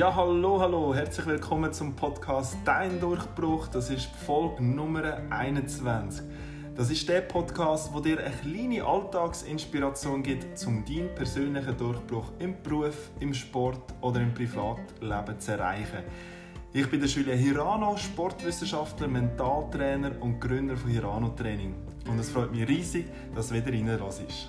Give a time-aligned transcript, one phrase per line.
[0.00, 3.68] Ja, hallo, hallo, herzlich willkommen zum Podcast Dein Durchbruch.
[3.68, 6.24] Das ist Folge Nummer 21.
[6.74, 12.54] Das ist der Podcast, wo dir eine kleine Alltagsinspiration gibt, um deinen persönlichen Durchbruch im
[12.62, 16.02] Beruf, im Sport oder im Privatleben zu erreichen.
[16.72, 21.74] Ich bin der Julian Hirano, Sportwissenschaftler, Mentaltrainer und Gründer von Hirano Training.
[22.08, 23.04] Und es freut mich riesig,
[23.34, 24.48] dass du wieder reinlässt.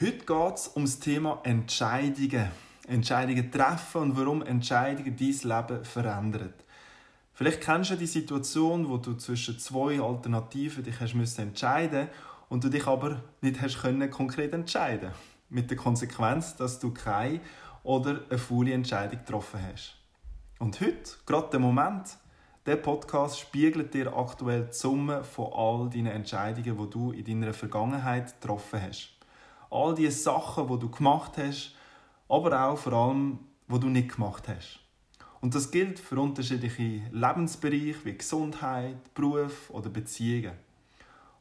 [0.00, 2.50] Heute geht es um das Thema Entscheidungen.
[2.88, 6.52] Entscheidungen treffen und warum Entscheidungen dein Leben verändern.
[7.32, 12.08] Vielleicht kennst du die Situation, wo du zwischen zwei Alternativen dich hast müssen entscheiden
[12.48, 15.12] und du dich aber nicht hast können konkret entscheiden.
[15.48, 17.38] Mit der Konsequenz, dass du keine
[17.84, 19.96] oder eine faule Entscheidung getroffen hast.
[20.58, 22.18] Und heute, gerade der Moment,
[22.66, 27.54] der Podcast spiegelt dir aktuell die Summe von all deinen Entscheidungen, die du in deiner
[27.54, 29.13] Vergangenheit getroffen hast.
[29.70, 31.74] All die Sachen, die du gemacht hast,
[32.28, 34.80] aber auch vor allem, die du nicht gemacht hast.
[35.40, 40.54] Und das gilt für unterschiedliche Lebensbereiche wie Gesundheit, Beruf oder Beziehungen.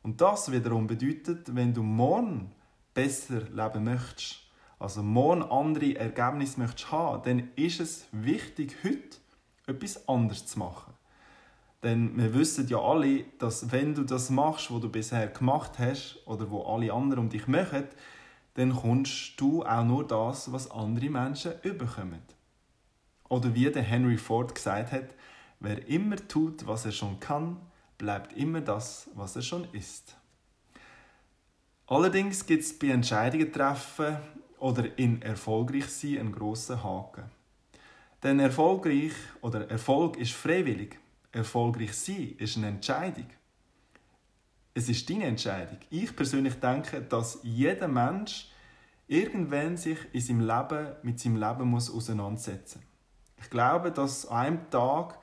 [0.01, 2.51] Und das wiederum bedeutet, wenn du morgen
[2.93, 4.41] besser leben möchtest,
[4.77, 9.17] also morgen andere Ergebnisse möchtest haben, dann ist es wichtig, heute
[9.65, 10.93] etwas anderes zu machen.
[11.83, 16.19] Denn wir wissen ja alle, dass wenn du das machst, was du bisher gemacht hast
[16.25, 17.83] oder wo alle anderen um dich machen,
[18.53, 22.21] dann kommst du auch nur das, was andere Menschen überkommen.
[23.27, 25.15] Oder wie der Henry Ford gesagt hat,
[25.59, 27.57] wer immer tut, was er schon kann,
[27.97, 30.15] bleibt immer das, was er schon ist.
[31.87, 34.17] Allerdings gibt es bei Entscheidungen treffen
[34.57, 37.25] oder in erfolgreich sein einen grossen Haken.
[38.21, 39.11] Denn erfolgreich
[39.41, 40.97] oder Erfolg ist freiwillig.
[41.33, 43.25] Erfolgreich sein ist eine Entscheidung.
[44.75, 45.77] Es ist deine Entscheidung.
[45.89, 48.49] Ich persönlich denke, dass jeder Mensch
[49.07, 52.83] irgendwann sich in seinem Leben mit seinem Leben muss auseinandersetzen.
[53.41, 55.17] Ich glaube, dass an einem Tag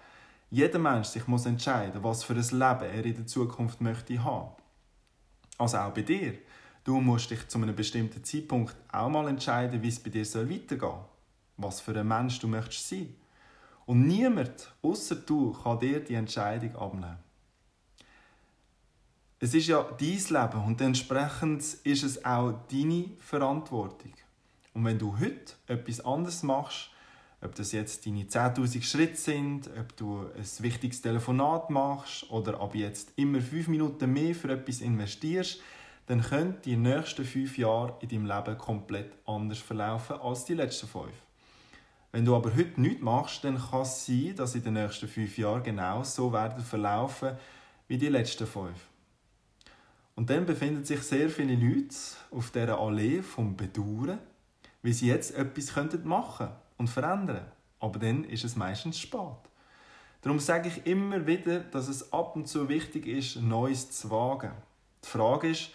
[0.51, 4.51] jeder Mensch sich muss entscheiden was für ein Leben er in der Zukunft möchte haben.
[5.59, 6.35] Also auch bei dir.
[6.83, 10.81] Du musst dich zu einem bestimmten Zeitpunkt auch mal entscheiden, wie es bei dir weitergehen
[10.81, 11.05] soll.
[11.57, 13.15] Was für ein Mensch du möchtest sein.
[13.87, 17.19] Und niemand, außer du, kann dir die Entscheidung abnehmen.
[19.43, 24.13] Es ist ja dein Leben und entsprechend ist es auch deine Verantwortung.
[24.75, 26.91] Und wenn du heute etwas anderes machst,
[27.41, 32.75] ob das jetzt deine 10.000 Schritte sind, ob du ein wichtiges Telefonat machst oder ab
[32.75, 35.61] jetzt immer fünf Minuten mehr für etwas investierst,
[36.07, 40.87] dann können die nächsten fünf Jahre in deinem Leben komplett anders verlaufen als die letzten
[40.87, 41.15] fünf.
[42.13, 45.39] Wenn du aber heute nichts machst, dann kann es sein, dass in den nächsten fünf
[45.39, 47.37] Jahren genau so werden verlaufen
[47.87, 48.89] wie die letzten fünf.
[50.17, 51.95] Und dann befinden sich sehr viele Leute
[52.31, 54.19] auf dieser Allee vom Bedauern,
[54.83, 57.47] wie sie jetzt etwas machen könnten und verändern.
[57.79, 59.21] Aber dann ist es meistens spät.
[60.23, 64.53] Darum sage ich immer wieder, dass es ab und zu wichtig ist, Neues zu wagen.
[65.03, 65.71] Die Frage ist,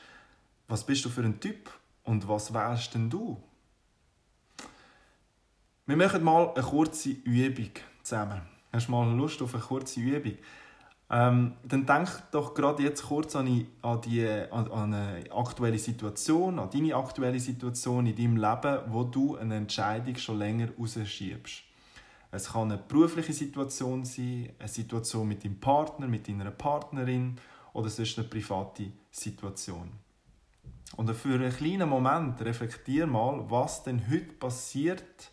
[0.67, 1.71] was bist du für ein Typ
[2.03, 3.41] und was wärst denn du?
[5.87, 7.69] Wir machen mal eine kurze Übung
[8.01, 8.41] zusammen.
[8.73, 10.33] Hast du mal Lust auf eine kurze Übung?
[11.11, 16.57] Ähm, dann denk doch gerade jetzt kurz an, die, an, die, an, eine aktuelle Situation,
[16.57, 21.61] an deine aktuelle Situation in deinem Leben, wo du eine Entscheidung schon länger rausschiebst.
[22.31, 27.37] Es kann eine berufliche Situation sein, eine Situation mit deinem Partner, mit deiner Partnerin
[27.73, 29.91] oder sonst eine private Situation.
[30.95, 35.29] Und für einen kleinen Moment reflektier mal, was denn heute passiert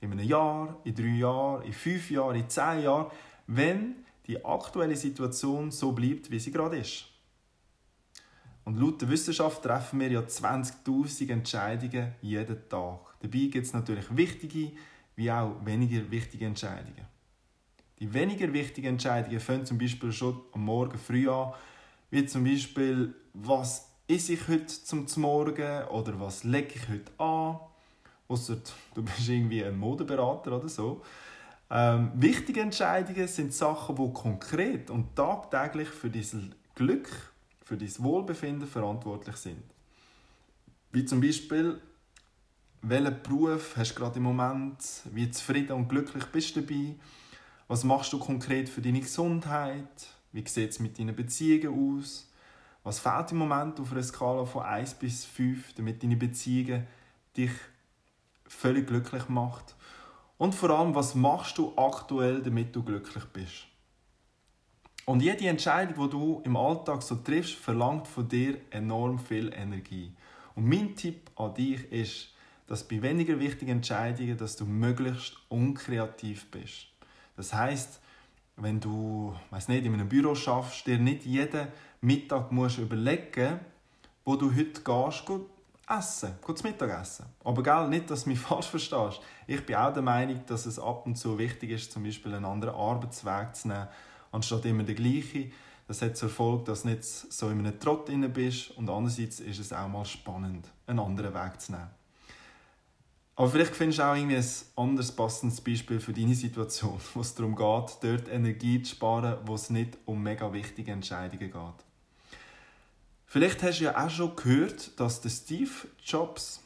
[0.00, 3.10] in einem Jahr, in drei Jahren, in fünf Jahren, in zehn Jahren,
[3.46, 7.06] wenn die aktuelle Situation so bleibt, wie sie gerade ist.
[8.64, 13.14] Und laut der Wissenschaft treffen wir ja 20.000 Entscheidungen jeden Tag.
[13.20, 14.72] Dabei gibt es natürlich wichtige
[15.18, 17.06] wie auch weniger wichtige Entscheidungen.
[17.98, 21.54] Die weniger wichtigen Entscheidungen fangen zum Beispiel schon am Morgen früh an,
[22.10, 27.58] wie zum Beispiel, was esse ich heute zum Morgen oder was lege ich heute an.
[28.28, 28.58] Ausser
[28.94, 31.02] du bist irgendwie ein Modeberater oder so.
[31.70, 37.08] Ähm, wichtige Entscheidungen sind Sachen, die konkret und tagtäglich für dein Glück,
[37.64, 39.62] für dein Wohlbefinden verantwortlich sind.
[40.92, 41.80] Wie zum Beispiel,
[42.82, 44.78] welchen Beruf hast du gerade im Moment,
[45.12, 46.94] wie zufrieden und glücklich bist du dabei,
[47.66, 52.30] was machst du konkret für deine Gesundheit, wie sieht es mit deinen Beziehungen aus,
[52.82, 56.86] was fehlt im Moment auf einer Skala von 1 bis 5, damit deine Beziehungen
[57.36, 57.52] dich
[58.48, 59.76] völlig glücklich macht.
[60.36, 63.66] Und vor allem, was machst du aktuell, damit du glücklich bist?
[65.04, 70.12] Und jede Entscheidung, die du im Alltag so triffst, verlangt von dir enorm viel Energie.
[70.54, 72.34] Und mein Tipp an dich ist,
[72.66, 76.88] dass bei weniger wichtigen Entscheidungen, dass du möglichst unkreativ bist.
[77.36, 78.00] Das heißt,
[78.56, 81.68] wenn du, weiß nicht, in einem Büro schaffst, dir nicht jeden
[82.00, 83.60] Mittag musst überlegen,
[84.24, 85.24] wo du heute gehst,
[85.88, 87.26] essen, gut Mittagessen.
[87.44, 89.20] Aber gell, nicht, dass du mich falsch verstehst.
[89.46, 92.44] Ich bin auch der Meinung, dass es ab und zu wichtig ist, zum Beispiel einen
[92.44, 93.88] anderen Arbeitsweg zu nehmen,
[94.32, 95.52] anstatt immer den gleichen.
[95.86, 99.40] Das hat zur Folge, dass du nicht so in einem Trott drin bist und andererseits
[99.40, 101.90] ist es auch mal spannend, einen anderen Weg zu nehmen.
[103.36, 104.44] Aber vielleicht findest du auch irgendwie ein
[104.74, 109.54] anderes passendes Beispiel für deine Situation, wo es darum geht, dort Energie zu sparen, wo
[109.54, 111.87] es nicht um mega wichtige Entscheidungen geht.
[113.30, 115.70] Vielleicht hast du ja auch schon gehört, dass der Steve
[116.02, 116.62] Jobs,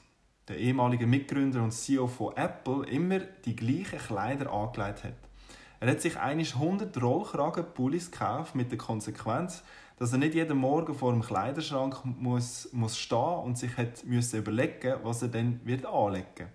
[0.46, 5.16] der ehemalige Mitgründer und CEO von Apple, immer die gleichen Kleider angelegt hat.
[5.80, 9.64] Er hat sich eigentlich 100 Rollkragenpullis gekauft mit der Konsequenz,
[9.96, 14.38] dass er nicht jeden Morgen vor dem Kleiderschrank muss, muss stehen und sich hat müssen
[14.38, 16.46] überlegen, was er dann wird anlegen.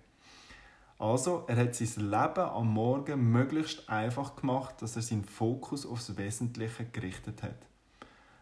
[0.98, 6.16] Also, er hat sein Leben am Morgen möglichst einfach gemacht, dass er seinen Fokus aufs
[6.16, 7.67] Wesentliche gerichtet hat.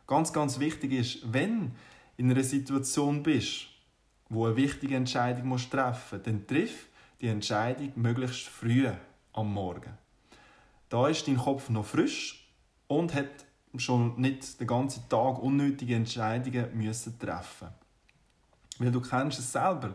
[0.06, 1.70] Ganz, ganz wichtig ist, wenn du
[2.16, 3.66] in einer Situation bist,
[4.28, 6.86] wo eine wichtige Entscheidung musst treffen musst, dann triff
[7.20, 8.88] die Entscheidung möglichst früh
[9.32, 9.96] am Morgen.
[10.88, 12.48] Da ist dein Kopf noch frisch
[12.86, 13.44] und hat
[13.76, 17.68] schon nicht den ganzen Tag unnötige Entscheidungen müssen treffen.
[18.78, 19.94] Weil du kennst es selber.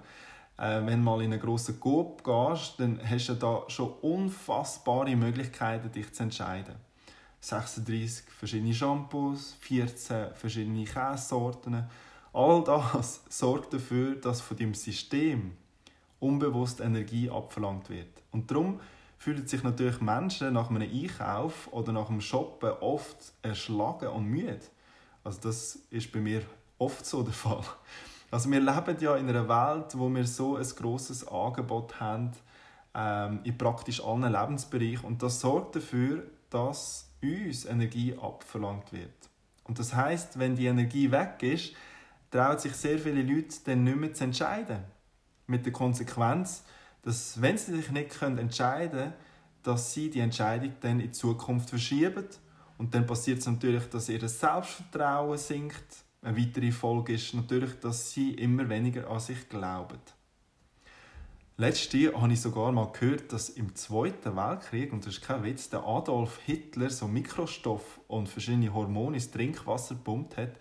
[0.57, 5.15] Äh, wenn du mal in einen grossen Coop gehst, dann hast du da schon unfassbare
[5.15, 6.75] Möglichkeiten, dich zu entscheiden.
[7.41, 11.85] 36 verschiedene Shampoos, 14 verschiedene Käsesorten.
[12.33, 15.57] All das sorgt dafür, dass von dem System
[16.19, 18.21] unbewusst Energie abverlangt wird.
[18.31, 18.79] Und darum
[19.17, 24.61] fühlen sich natürlich Menschen nach einem Einkauf oder nach einem Shoppen oft erschlagen und müde.
[25.23, 26.43] Also das ist bei mir
[26.77, 27.63] oft so der Fall.
[28.29, 32.31] Also wir leben ja in einer Welt, wo wir so ein großes Angebot haben
[32.93, 39.29] ähm, in praktisch allen Lebensbereichen und das sorgt dafür, dass uns Energie abverlangt wird.
[39.63, 41.73] Und das heißt, wenn die Energie weg ist,
[42.31, 44.83] trauen sich sehr viele Leute dann nicht mehr zu entscheiden.
[45.47, 46.63] Mit der Konsequenz,
[47.03, 49.13] dass wenn sie sich nicht entscheiden können,
[49.63, 52.25] dass sie die Entscheidung dann in Zukunft verschieben.
[52.77, 56.03] Und dann passiert es natürlich, dass ihr Selbstvertrauen sinkt.
[56.21, 60.00] Eine weitere Folge ist natürlich, dass sie immer weniger an sich glauben.
[61.61, 65.43] Letztes Jahr habe ich sogar mal gehört, dass im Zweiten Weltkrieg, und das ist kein
[65.43, 70.53] Witz, der Adolf Hitler so Mikrostoff und verschiedene Hormone ins Trinkwasser gepumpt hat,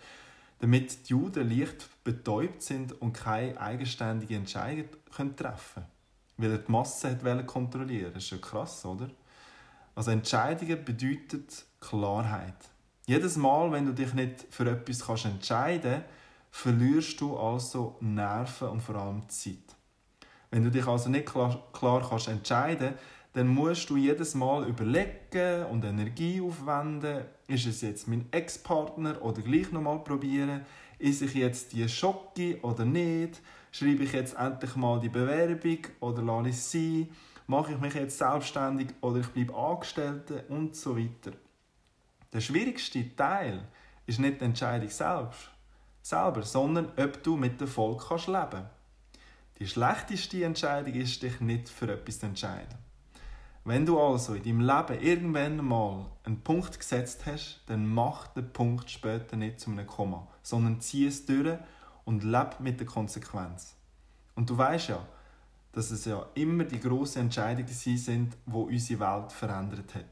[0.59, 4.91] damit die Juden leicht betäubt sind und keine eigenständige Entscheidung
[5.37, 5.87] treffen können.
[6.37, 9.09] Weil er die Masse kontrollieren Das ist ja krass, oder?
[9.95, 11.47] Also Entscheidungen bedeuten
[11.81, 12.69] Klarheit.
[13.07, 16.07] Jedes Mal, wenn du dich nicht für etwas entscheiden kannst,
[16.51, 19.80] verlierst du also Nerven und vor allem Zeit.
[20.51, 22.95] Wenn du dich also nicht klar, klar kannst entscheiden
[23.33, 27.25] dann musst du jedes Mal überlegen und Energie aufwenden.
[27.47, 30.63] Ist es jetzt mein Ex-Partner oder gleich nochmal probieren?
[30.99, 33.41] Ist ich jetzt die Schocke oder nicht?
[33.71, 37.09] Schreibe ich jetzt endlich mal die Bewerbung oder lasse ich es sein?
[37.47, 41.37] Mache ich mich jetzt selbstständig oder ich bleibe Angestellte und so weiter.
[42.33, 43.63] Der schwierigste Teil
[44.07, 45.51] ist nicht die Entscheidung selbst,
[46.03, 48.80] selber, sondern ob du mit Erfolg leben kannst.
[49.61, 52.79] Die schlechteste Entscheidung ist, dich nicht für etwas zu entscheiden.
[53.63, 58.51] Wenn du also in deinem Leben irgendwann mal einen Punkt gesetzt hast, dann mach den
[58.55, 61.59] Punkt später nicht zu einem Komma, sondern zieh es durch
[62.07, 63.77] und leb mit der Konsequenz.
[64.35, 65.07] Und du weißt ja,
[65.73, 70.09] dass es ja immer die grossen Entscheidungen sind, die unsere Welt verändert hat.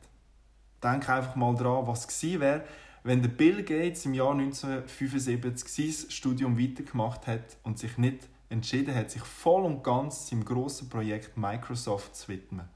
[0.82, 2.64] Denk einfach mal daran, was gewesen wäre,
[3.02, 8.94] wenn der Bill Gates im Jahr 1975 sein Studium weitergemacht hat und sich nicht entschieden
[8.94, 12.68] hat, sich voll und ganz seinem grossen Projekt Microsoft zu widmen,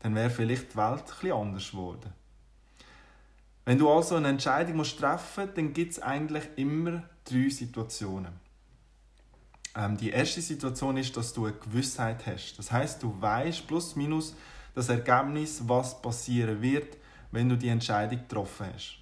[0.00, 2.12] dann wäre vielleicht die Welt etwas anders geworden.
[3.64, 8.32] Wenn du also eine Entscheidung musst treffen musst, dann gibt es eigentlich immer drei Situationen.
[9.76, 12.56] Ähm, die erste Situation ist, dass du eine Gewissheit hast.
[12.58, 14.34] Das heißt, du weißt plus minus
[14.74, 16.96] das Ergebnis, was passieren wird,
[17.30, 18.98] wenn du die Entscheidung getroffen hast.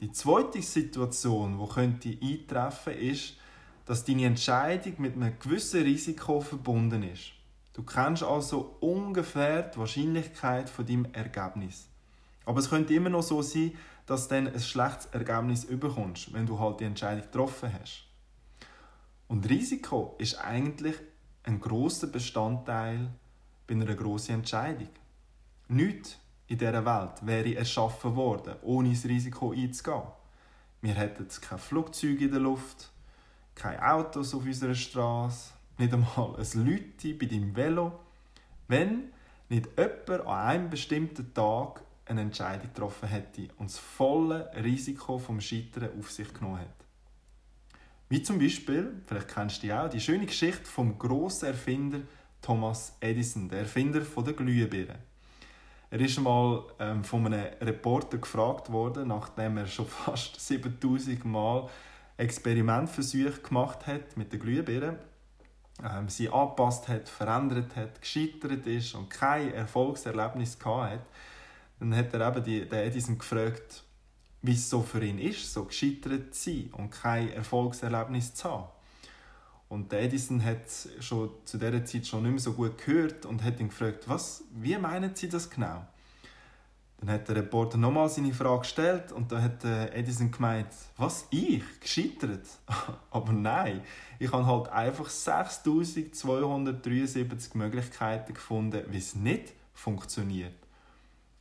[0.00, 3.34] Die zweite Situation, die könnte eintreffen, ist,
[3.86, 7.32] dass deine Entscheidung mit einem gewissen Risiko verbunden ist.
[7.74, 11.88] Du kennst also ungefähr die Wahrscheinlichkeit von deinem Ergebnis.
[12.46, 13.72] Aber es könnte immer noch so sein,
[14.06, 18.04] dass du dann ein schlechtes Ergebnis überkommst, wenn du halt die Entscheidung getroffen hast.
[19.28, 20.94] Und Risiko ist eigentlich
[21.42, 23.10] ein großer Bestandteil
[23.66, 24.88] bei einer grossen Entscheidung.
[25.68, 30.02] Nichts in dieser Welt wäre erschaffen worden, ohne das Risiko einzugehen.
[30.82, 32.90] Wir hätten keine Flugzeuge in der Luft,
[33.54, 37.92] keine Autos auf unserer Straße, nicht einmal ein Leute bei deinem Velo,
[38.68, 39.12] wenn
[39.48, 45.40] nicht jemand an einem bestimmten Tag eine Entscheidung getroffen hätte und das volle Risiko vom
[45.40, 46.84] Scheitern auf sich genommen hat.
[48.08, 52.00] Wie zum Beispiel, vielleicht kennst du die auch, die schöne Geschichte vom grossen Erfinder
[52.42, 54.98] Thomas Edison, der Erfinder der Glühbirne.
[55.90, 61.68] Er ist einmal ähm, von einem Reporter gefragt worden, nachdem er schon fast 7000 Mal
[62.16, 64.98] Experimentversuche gemacht hat mit der Glühbirne,
[65.82, 71.06] ähm, sie angepasst hat, verändert hat, gescheitert ist und kein Erfolgserlebnis gehabt hat,
[71.80, 73.82] dann hat er eben die, den Edison gefragt,
[74.42, 78.68] wie es so für ihn ist, so gescheitert zu sein und kein Erfolgserlebnis zu haben.
[79.68, 80.66] Und der Edison hat
[81.00, 84.44] schon zu dieser Zeit schon nicht mehr so gut gehört und hat ihn gefragt, was,
[84.52, 85.84] wie meinen Sie das genau?
[86.98, 91.62] Dann hat der Reporter nochmal seine Frage gestellt und da hat Edison gemeint, was, ich?
[91.80, 92.46] Gescheitert?
[93.10, 93.82] Aber nein,
[94.18, 100.54] ich habe halt einfach 6273 Möglichkeiten gefunden, wie es nicht funktioniert.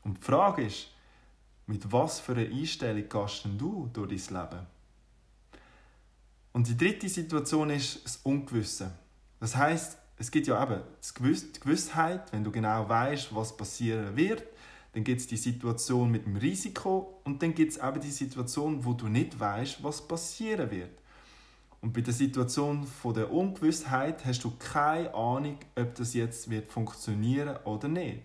[0.03, 0.89] Und die Frage ist,
[1.65, 4.67] mit was für einer Einstellung gehst du durch dein Leben?
[6.51, 8.91] Und die dritte Situation ist das Ungewisse.
[9.39, 14.43] Das heißt, es gibt ja eben die Gewissheit, wenn du genau weißt, was passieren wird,
[14.93, 18.85] dann gibt es die Situation mit dem Risiko und dann gibt es eben die Situation,
[18.85, 20.91] wo du nicht weißt, was passieren wird.
[21.81, 26.71] Und bei der Situation von der Ungewissheit hast du keine Ahnung, ob das jetzt wird
[26.71, 28.21] funktionieren oder nicht.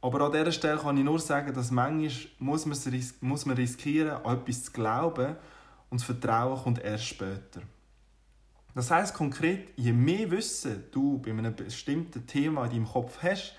[0.00, 2.78] Aber an dieser Stelle kann ich nur sagen, dass manchmal muss man,
[3.20, 5.36] muss man riskieren, an etwas zu glauben
[5.90, 7.62] und das Vertrauen kommt erst später.
[8.74, 13.54] Das heißt konkret, je mehr Wissen du bei einem bestimmten Thema in deinem Kopf hast,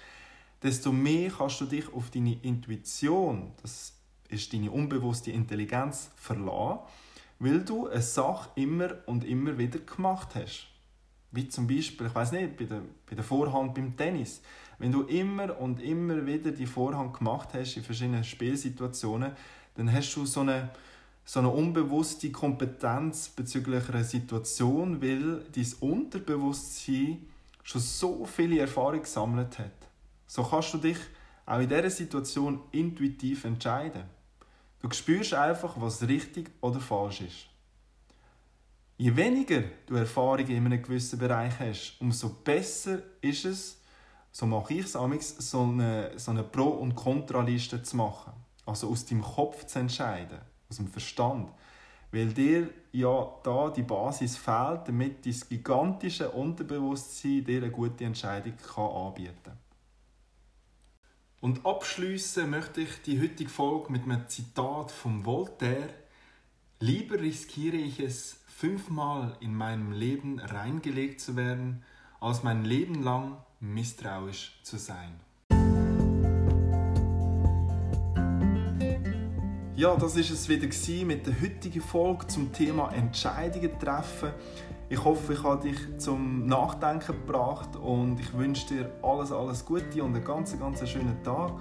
[0.61, 3.93] desto mehr kannst du dich auf deine Intuition, das
[4.29, 6.79] ist deine unbewusste Intelligenz, verlassen,
[7.39, 10.67] weil du eine Sache immer und immer wieder gemacht hast.
[11.31, 14.41] Wie zum Beispiel, ich weiß nicht, bei der, bei der Vorhand beim Tennis.
[14.77, 19.33] Wenn du immer und immer wieder die Vorhand gemacht hast in verschiedenen Spielsituationen,
[19.75, 20.69] dann hast du so eine,
[21.23, 27.27] so eine unbewusste Kompetenz bezüglich einer Situation, weil dein Unterbewusstsein
[27.63, 29.78] schon so viele Erfahrungen gesammelt hat.
[30.29, 30.99] So kannst du dich
[31.47, 34.03] auch in dieser Situation intuitiv entscheiden.
[34.79, 37.47] Du spürst einfach, was richtig oder falsch ist.
[38.95, 43.81] Je weniger du Erfahrungen in einem gewissen Bereich hast, umso besser ist es,
[44.31, 48.33] so mache ich es so eine, so eine Pro- und Kontraliste zu machen.
[48.67, 50.37] Also aus deinem Kopf zu entscheiden,
[50.69, 51.49] aus dem Verstand.
[52.11, 58.53] Weil dir ja da die Basis fehlt, damit dein gigantische Unterbewusstsein dir eine gute Entscheidung
[58.57, 59.68] kann anbieten kann.
[61.41, 65.93] Und abschließen möchte ich die heutige Folge mit einem Zitat von Voltaire.
[66.81, 71.83] Lieber riskiere ich es, fünfmal in meinem Leben reingelegt zu werden,
[72.19, 75.17] als mein Leben lang misstrauisch zu sein.
[79.77, 80.67] Ja, das ist es wieder
[81.05, 84.33] mit der heutigen Folge zum Thema Entscheidungen treffen.
[84.91, 90.03] Ich hoffe, ich habe dich zum Nachdenken gebracht und ich wünsche dir alles, alles Gute
[90.03, 91.51] und einen ganz, ganz schönen Tag.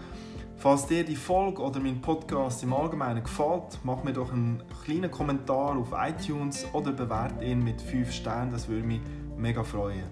[0.57, 5.11] Falls dir die Folge oder mein Podcast im Allgemeinen gefällt, mach mir doch einen kleinen
[5.11, 9.03] Kommentar auf iTunes oder bewerte ihn mit 5 Sternen, das würde mich
[9.37, 10.05] mega freuen.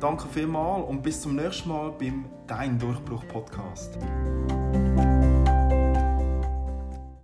[0.00, 3.96] Danke vielmals und bis zum nächsten Mal beim Dein Durchbruch Podcast.